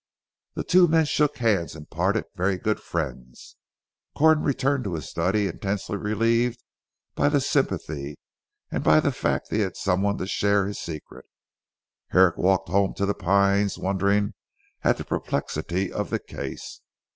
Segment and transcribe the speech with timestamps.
[0.55, 3.55] The two men shook hands and parted very good friends.
[4.17, 6.63] Corn returned to his study intensely relieved
[7.13, 8.15] by the sympathy,
[8.71, 11.25] and by the fact that he had some one to share his secret.
[12.07, 14.33] Herrick walked home to "The Pines" wondering
[14.83, 16.81] at the perplexity of the case.